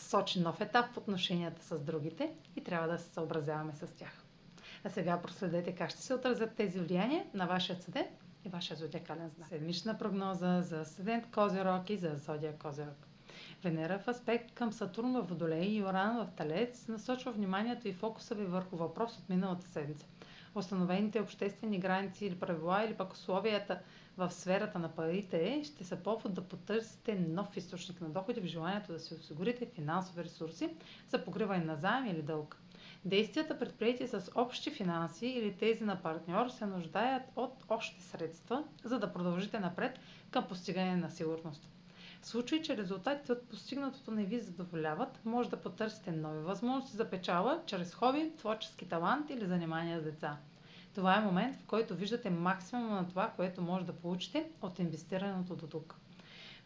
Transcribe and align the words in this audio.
сочи 0.00 0.40
нов 0.40 0.60
етап 0.60 0.86
в 0.86 0.98
отношенията 0.98 1.62
с 1.64 1.80
другите 1.80 2.32
и 2.56 2.64
трябва 2.64 2.88
да 2.88 2.98
се 2.98 3.10
съобразяваме 3.10 3.72
с 3.72 3.86
тях. 3.88 4.24
А 4.84 4.90
сега 4.90 5.20
проследете 5.20 5.74
как 5.74 5.90
ще 5.90 6.02
се 6.02 6.14
отразят 6.14 6.54
тези 6.54 6.80
влияния 6.80 7.24
на 7.34 7.46
вашия 7.46 7.76
седент 7.76 8.10
и 8.44 8.48
вашия 8.48 8.76
зодиакален 8.76 9.28
знак. 9.28 9.48
Седмична 9.48 9.98
прогноза 9.98 10.60
за 10.60 10.84
седент 10.84 11.24
Козирог 11.26 11.90
и 11.90 11.96
за 11.96 12.16
зодия 12.16 12.52
Козирог. 12.54 13.06
Венера 13.64 13.98
в 13.98 14.08
аспект 14.08 14.52
към 14.52 14.72
Сатурн 14.72 15.12
в 15.12 15.22
Водолей 15.22 15.64
и 15.66 15.82
Оран 15.82 16.16
в 16.18 16.28
Талец 16.28 16.88
насочва 16.88 17.32
вниманието 17.32 17.88
и 17.88 17.92
фокуса 17.92 18.34
ви 18.34 18.44
върху 18.44 18.76
въпрос 18.76 19.18
от 19.18 19.28
миналата 19.28 19.68
седмица. 19.68 20.06
Установените 20.54 21.20
обществени 21.20 21.78
граници 21.78 22.26
или 22.26 22.40
правила 22.40 22.84
или 22.84 22.94
пък 22.94 23.12
условията 23.12 23.78
в 24.16 24.30
сферата 24.30 24.78
на 24.78 24.88
парите 24.88 25.62
ще 25.64 25.84
са 25.84 25.96
повод 25.96 26.34
да 26.34 26.40
потърсите 26.42 27.14
нов 27.16 27.56
източник 27.56 28.00
на 28.00 28.08
доходи 28.08 28.40
в 28.40 28.44
желанието 28.44 28.92
да 28.92 29.00
си 29.00 29.14
осигурите 29.14 29.66
финансови 29.66 30.24
ресурси 30.24 30.74
за 31.08 31.24
покриване 31.24 31.64
на 31.64 31.76
заем 31.76 32.06
или 32.06 32.22
дълг. 32.22 32.56
Действията, 33.04 33.58
предприяти 33.58 34.08
с 34.08 34.30
общи 34.34 34.70
финанси 34.70 35.26
или 35.26 35.56
тези 35.56 35.84
на 35.84 36.02
партньор, 36.02 36.48
се 36.48 36.66
нуждаят 36.66 37.22
от 37.36 37.64
общи 37.68 38.02
средства, 38.02 38.64
за 38.84 38.98
да 38.98 39.12
продължите 39.12 39.60
напред 39.60 39.98
към 40.30 40.48
постигане 40.48 40.96
на 40.96 41.10
сигурност. 41.10 41.68
В 42.22 42.26
случай, 42.26 42.62
че 42.62 42.76
резултатите 42.76 43.32
от 43.32 43.48
постигнатото 43.48 44.10
не 44.10 44.24
ви 44.24 44.40
задоволяват, 44.40 45.20
може 45.24 45.50
да 45.50 45.56
потърсите 45.60 46.12
нови 46.12 46.38
възможности 46.38 46.96
за 46.96 47.10
печала 47.10 47.62
чрез 47.66 47.94
хоби, 47.94 48.32
творчески 48.38 48.88
талант 48.88 49.30
или 49.30 49.46
занимания 49.46 50.00
с 50.00 50.04
деца. 50.04 50.36
Това 50.94 51.16
е 51.16 51.20
момент, 51.20 51.56
в 51.56 51.66
който 51.66 51.94
виждате 51.94 52.30
максимум 52.30 52.90
на 52.90 53.08
това, 53.08 53.32
което 53.36 53.62
може 53.62 53.86
да 53.86 53.92
получите 53.92 54.50
от 54.62 54.78
инвестирането 54.78 55.56
до 55.56 55.66
тук. 55.66 55.96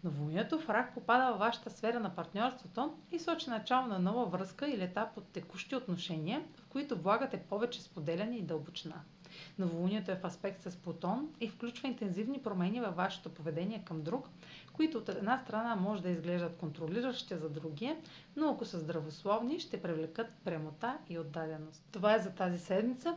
Новолунието 0.04 0.60
в 0.60 0.68
рак 0.68 0.94
попада 0.94 1.30
във 1.30 1.38
вашата 1.38 1.70
сфера 1.70 2.00
на 2.00 2.14
партньорството 2.14 2.94
и 3.12 3.18
сочи 3.18 3.50
начало 3.50 3.86
на 3.86 3.98
нова 3.98 4.24
връзка 4.24 4.68
или 4.68 4.82
етап 4.84 5.16
от 5.16 5.28
текущи 5.28 5.76
отношения, 5.76 6.42
в 6.56 6.66
които 6.66 6.98
влагате 6.98 7.42
повече 7.48 7.82
споделяне 7.82 8.36
и 8.36 8.42
дълбочина. 8.42 9.02
Новолунието 9.58 10.10
е 10.10 10.16
в 10.16 10.24
аспект 10.24 10.62
с 10.62 10.76
Плутон 10.76 11.28
и 11.40 11.48
включва 11.48 11.88
интензивни 11.88 12.38
промени 12.38 12.80
във 12.80 12.96
вашето 12.96 13.28
поведение 13.30 13.82
към 13.84 14.02
друг, 14.02 14.28
които 14.72 14.98
от 14.98 15.08
една 15.08 15.38
страна 15.38 15.76
може 15.76 16.02
да 16.02 16.10
изглеждат 16.10 16.56
контролиращи 16.56 17.34
за 17.34 17.50
другия, 17.50 17.96
но 18.36 18.50
ако 18.50 18.64
са 18.64 18.78
здравословни, 18.78 19.60
ще 19.60 19.82
привлекат 19.82 20.26
премота 20.44 20.98
и 21.08 21.18
отдаденост. 21.18 21.82
Това 21.92 22.14
е 22.14 22.18
за 22.18 22.30
тази 22.30 22.58
седмица. 22.58 23.16